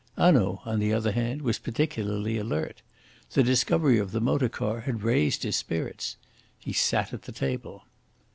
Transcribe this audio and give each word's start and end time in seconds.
Hanaud, 0.17 0.61
on 0.65 0.79
the 0.79 0.91
other 0.93 1.11
hand, 1.11 1.43
was 1.43 1.59
particularly 1.59 2.35
alert. 2.35 2.81
The 3.33 3.43
discovery 3.43 3.99
of 3.99 4.13
the 4.13 4.19
motor 4.19 4.49
car 4.49 4.79
had 4.79 5.03
raised 5.03 5.43
his 5.43 5.57
spirits. 5.57 6.15
He 6.57 6.73
sat 6.73 7.13
at 7.13 7.21
the 7.21 7.31
table. 7.31 7.85